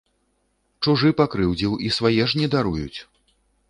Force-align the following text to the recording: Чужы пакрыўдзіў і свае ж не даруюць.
Чужы 0.85 1.13
пакрыўдзіў 1.21 1.79
і 1.87 1.95
свае 2.01 2.15
ж 2.29 2.43
не 2.43 2.53
даруюць. 2.59 2.99